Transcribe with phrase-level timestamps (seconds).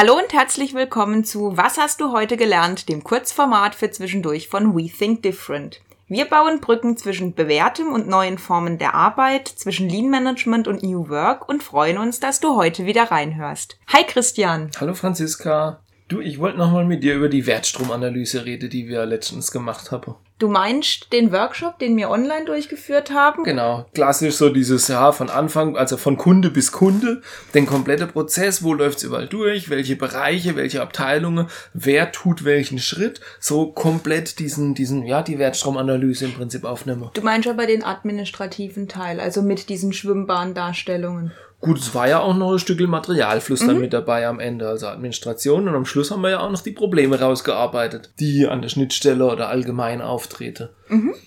[0.00, 4.74] Hallo und herzlich willkommen zu Was hast du heute gelernt, dem Kurzformat für zwischendurch von
[4.74, 5.82] We Think Different.
[6.08, 11.10] Wir bauen Brücken zwischen bewährtem und neuen Formen der Arbeit, zwischen Lean Management und New
[11.10, 13.76] Work und freuen uns, dass du heute wieder reinhörst.
[13.88, 14.70] Hi Christian.
[14.80, 15.80] Hallo Franziska.
[16.10, 20.16] Du, ich wollte nochmal mit dir über die Wertstromanalyse reden, die wir letztens gemacht haben.
[20.40, 23.44] Du meinst den Workshop, den wir online durchgeführt haben?
[23.44, 27.22] Genau, klassisch so dieses Jahr von Anfang, also von Kunde bis Kunde,
[27.54, 33.20] den komplette Prozess, wo läuft's überall durch, welche Bereiche, welche Abteilungen, wer tut welchen Schritt,
[33.38, 37.08] so komplett diesen, diesen, ja, die Wertstromanalyse im Prinzip aufnehmen.
[37.14, 41.30] Du meinst aber den administrativen Teil, also mit diesen Schwimmbahndarstellungen.
[41.60, 44.86] Gut, es war ja auch noch ein Stück Materialfluss dann mit dabei am Ende, also
[44.86, 45.68] Administration.
[45.68, 49.26] Und am Schluss haben wir ja auch noch die Probleme rausgearbeitet, die an der Schnittstelle
[49.26, 50.70] oder allgemein auftreten.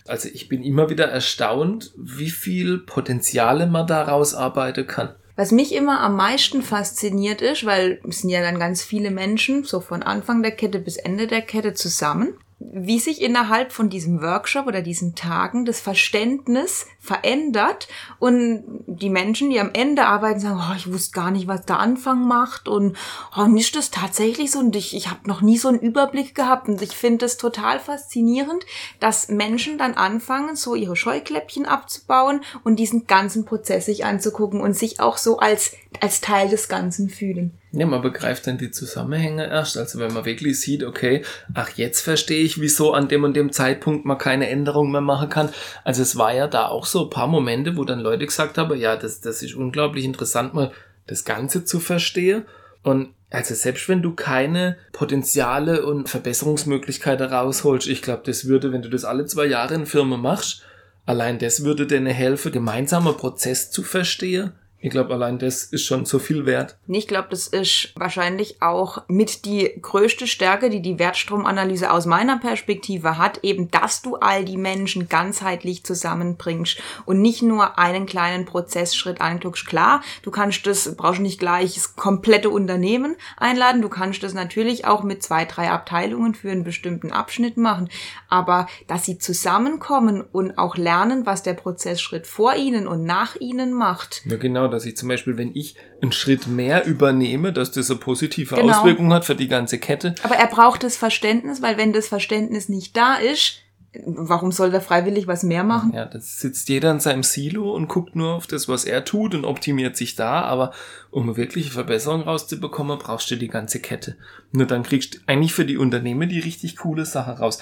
[0.08, 5.09] Also ich bin immer wieder erstaunt, wie viel Potenziale man da rausarbeiten kann.
[5.36, 9.64] Was mich immer am meisten fasziniert ist, weil es sind ja dann ganz viele Menschen,
[9.64, 12.36] so von Anfang der Kette bis Ende der Kette zusammen,
[12.72, 17.88] wie sich innerhalb von diesem Workshop oder diesen Tagen das Verständnis verändert
[18.19, 21.80] und die Menschen, die am Ende arbeiten, sagen, oh, ich wusste gar nicht, was der
[21.80, 22.95] Anfang macht und
[23.38, 26.67] oh, ist das tatsächlich so und ich, ich habe noch nie so einen Überblick gehabt
[26.67, 28.66] und ich finde es total faszinierend,
[29.00, 34.73] dass Menschen dann anfangen, so ihre Scheuklappchen abzubauen und diesen ganzen Prozess sich anzugucken und
[34.73, 37.58] sich auch so als, als Teil des Ganzen fühlen.
[37.75, 39.77] Ja, man begreift dann die Zusammenhänge erst.
[39.77, 41.23] Also wenn man wirklich sieht, okay,
[41.55, 45.29] ach, jetzt verstehe ich, wieso an dem und dem Zeitpunkt man keine Änderung mehr machen
[45.29, 45.49] kann.
[45.83, 48.79] Also es war ja da auch so ein paar Momente, wo dann Leute gesagt haben,
[48.79, 50.71] ja, das, das ist unglaublich interessant, mal
[51.07, 52.45] das Ganze zu verstehen.
[52.83, 58.83] Und also selbst wenn du keine Potenziale und Verbesserungsmöglichkeiten rausholst, ich glaube, das würde, wenn
[58.83, 60.61] du das alle zwei Jahre in Firma machst,
[61.07, 64.51] allein das würde dir helfen, gemeinsamer Prozess zu verstehen
[64.84, 66.75] ich glaube, allein das ist schon so viel wert.
[66.90, 72.38] Ich glaube, das ist wahrscheinlich auch mit die größte Stärke, die die Wertstromanalyse aus meiner
[72.38, 78.44] Perspektive hat, eben, dass du all die Menschen ganzheitlich zusammenbringst und nicht nur einen kleinen
[78.44, 79.66] Prozessschritt anguckst.
[79.66, 84.86] Klar, du kannst das, brauchst nicht gleich das komplette Unternehmen einladen, du kannst das natürlich
[84.86, 87.88] auch mit zwei, drei Abteilungen für einen bestimmten Abschnitt machen,
[88.28, 93.72] aber dass sie zusammenkommen und auch lernen, was der Prozessschritt vor ihnen und nach ihnen
[93.72, 94.24] macht.
[94.25, 98.00] Ja, genau dass ich zum Beispiel, wenn ich einen Schritt mehr übernehme, dass das eine
[98.00, 98.73] positive genau.
[98.73, 100.16] Auswirkung hat für die ganze Kette.
[100.23, 103.59] Aber er braucht das Verständnis, weil wenn das Verständnis nicht da ist,
[104.06, 105.94] warum soll der freiwillig was mehr machen?
[105.94, 109.35] Ja, das sitzt jeder in seinem Silo und guckt nur auf das, was er tut
[109.35, 110.73] und optimiert sich da, aber
[111.12, 114.16] um eine wirkliche Verbesserung rauszubekommen, brauchst du die ganze Kette.
[114.51, 117.59] Nur dann kriegst du eigentlich für die Unternehmen die richtig coole Sache raus.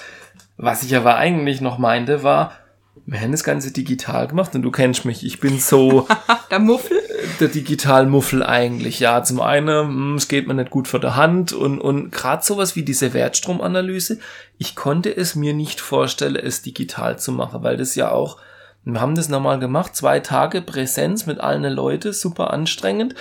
[0.56, 2.52] Was ich aber eigentlich noch meinte, war,
[3.06, 5.24] wir haben das Ganze digital gemacht und du kennst mich.
[5.24, 6.06] Ich bin so.
[6.50, 6.98] der Muffel?
[7.40, 9.00] Der Digitalmuffel eigentlich.
[9.00, 12.44] Ja, zum einen, hm, es geht mir nicht gut vor der Hand und, und gerade
[12.44, 14.18] sowas wie diese Wertstromanalyse.
[14.58, 18.38] Ich konnte es mir nicht vorstellen, es digital zu machen, weil das ja auch,
[18.84, 23.14] wir haben das nochmal gemacht, zwei Tage Präsenz mit allen Leuten, super anstrengend.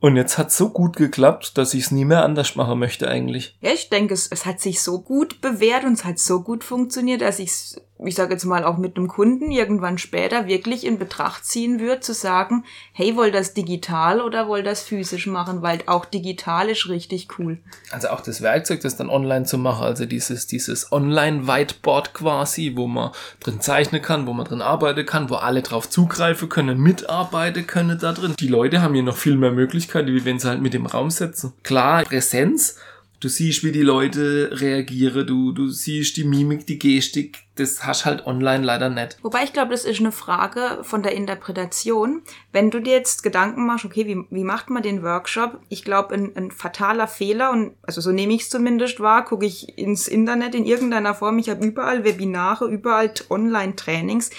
[0.00, 3.56] Und jetzt hat so gut geklappt, dass ich es nie mehr anders machen möchte eigentlich.
[3.60, 6.62] Ja, ich denke, es, es hat sich so gut bewährt und es hat so gut
[6.62, 10.86] funktioniert, dass ich es ich sage jetzt mal auch mit einem Kunden irgendwann später wirklich
[10.86, 15.62] in Betracht ziehen würde, zu sagen, hey, wollt das digital oder wollt das physisch machen,
[15.62, 17.58] weil auch digital ist richtig cool.
[17.90, 22.86] Also auch das Werkzeug, das dann online zu machen, also dieses, dieses Online-Whiteboard quasi, wo
[22.86, 23.10] man
[23.40, 27.98] drin zeichnen kann, wo man drin arbeiten kann, wo alle drauf zugreifen können, mitarbeiten können
[27.98, 28.34] da drin.
[28.38, 31.10] Die Leute haben hier noch viel mehr Möglichkeiten, wie wenn sie halt mit dem Raum
[31.10, 31.52] setzen.
[31.64, 32.76] Klar, Präsenz,
[33.20, 38.04] Du siehst, wie die Leute reagieren, du, du siehst die Mimik, die Gestik, das hast
[38.04, 39.18] halt online leider nicht.
[39.22, 42.22] Wobei ich glaube, das ist eine Frage von der Interpretation.
[42.52, 45.60] Wenn du dir jetzt Gedanken machst, okay, wie, wie macht man den Workshop?
[45.68, 49.46] Ich glaube, ein, ein fataler Fehler, und also so nehme ich es zumindest wahr, gucke
[49.46, 54.30] ich ins Internet in irgendeiner Form, ich habe überall Webinare, überall Online-Trainings.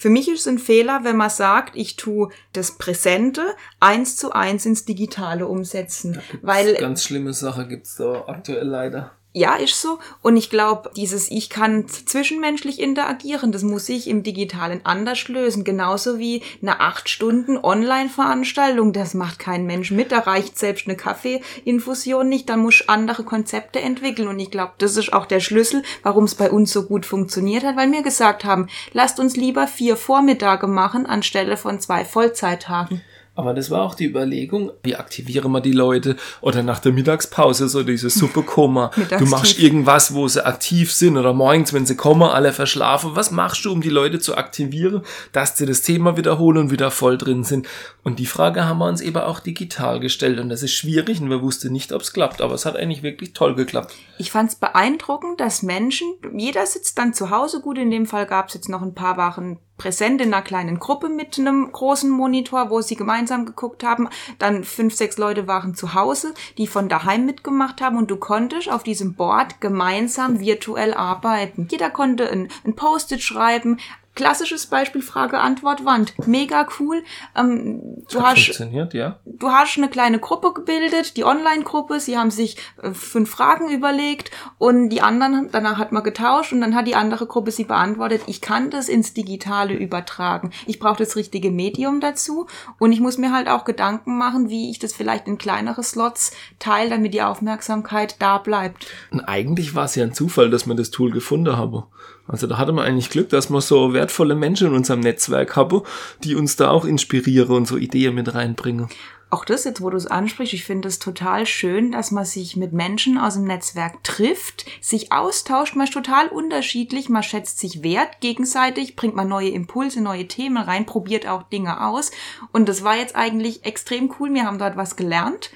[0.00, 4.32] Für mich ist es ein Fehler, wenn man sagt, ich tue das Präsente eins zu
[4.32, 6.22] eins ins Digitale umsetzen.
[6.40, 9.12] Weil ganz schlimme Sache gibt's da aktuell leider.
[9.32, 10.00] Ja, ist so.
[10.22, 15.62] Und ich glaube, dieses Ich kann zwischenmenschlich interagieren, das muss ich im Digitalen anders lösen.
[15.62, 20.10] Genauso wie eine acht Stunden Online-Veranstaltung, das macht kein Mensch mit.
[20.10, 22.48] Da reicht selbst eine Kaffeeinfusion nicht.
[22.48, 24.26] Da muss andere Konzepte entwickeln.
[24.26, 27.62] Und ich glaube, das ist auch der Schlüssel, warum es bei uns so gut funktioniert
[27.62, 33.00] hat, weil wir gesagt haben, lasst uns lieber vier Vormittage machen anstelle von zwei Vollzeittagen.
[33.40, 36.16] Aber das war auch die Überlegung, wie aktivieren wir die Leute?
[36.42, 38.90] Oder nach der Mittagspause so diese Suppekoma.
[39.18, 43.12] du machst irgendwas, wo sie aktiv sind oder morgens, wenn sie kommen, alle verschlafen.
[43.14, 45.00] Was machst du, um die Leute zu aktivieren,
[45.32, 47.66] dass sie das Thema wiederholen und wieder voll drin sind?
[48.02, 50.38] Und die Frage haben wir uns eben auch digital gestellt.
[50.38, 52.42] Und das ist schwierig und wir wussten nicht, ob es klappt.
[52.42, 53.94] Aber es hat eigentlich wirklich toll geklappt.
[54.18, 57.62] Ich fand es beeindruckend, dass Menschen, jeder sitzt dann zu Hause.
[57.62, 60.78] Gut, in dem Fall gab es jetzt noch ein paar Wochen präsent in einer kleinen
[60.78, 64.10] Gruppe mit einem großen Monitor, wo sie gemeinsam geguckt haben.
[64.38, 68.70] Dann fünf, sechs Leute waren zu Hause, die von daheim mitgemacht haben und du konntest
[68.70, 71.66] auf diesem Board gemeinsam virtuell arbeiten.
[71.70, 73.78] Jeder konnte ein, ein Post-it schreiben,
[74.20, 76.12] klassisches Beispiel Frage-Antwort-Wand.
[76.26, 77.02] Mega cool.
[77.34, 79.18] Ähm, du, hast, funktioniert, ja.
[79.24, 82.00] du hast eine kleine Gruppe gebildet, die Online-Gruppe.
[82.00, 86.60] Sie haben sich äh, fünf Fragen überlegt und die anderen, danach hat man getauscht und
[86.60, 88.20] dann hat die andere Gruppe sie beantwortet.
[88.26, 90.50] Ich kann das ins Digitale übertragen.
[90.66, 92.46] Ich brauche das richtige Medium dazu
[92.78, 96.32] und ich muss mir halt auch Gedanken machen, wie ich das vielleicht in kleinere Slots
[96.58, 98.86] teile, damit die Aufmerksamkeit da bleibt.
[99.10, 101.84] Und eigentlich war es ja ein Zufall, dass man das Tool gefunden habe.
[102.30, 105.82] Also da hatte man eigentlich Glück, dass wir so wertvolle Menschen in unserem Netzwerk haben,
[106.24, 108.88] die uns da auch inspirieren und so Ideen mit reinbringen.
[109.32, 112.56] Auch das jetzt, wo du es ansprichst, ich finde es total schön, dass man sich
[112.56, 117.84] mit Menschen aus dem Netzwerk trifft, sich austauscht, man ist total unterschiedlich, man schätzt sich
[117.84, 122.10] wert gegenseitig, bringt man neue Impulse, neue Themen rein, probiert auch Dinge aus.
[122.50, 124.34] Und das war jetzt eigentlich extrem cool.
[124.34, 125.50] Wir haben dort was gelernt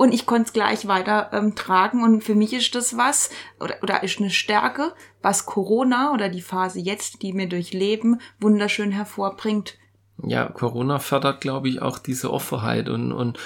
[0.00, 2.02] und ich konnte es gleich weiter ähm, tragen.
[2.02, 3.28] Und für mich ist das was
[3.60, 8.92] oder, oder ist eine Stärke, was Corona oder die Phase jetzt, die wir durchleben, wunderschön
[8.92, 9.76] hervorbringt.
[10.24, 13.38] Ja, Corona fördert, glaube ich, auch diese Offenheit und, und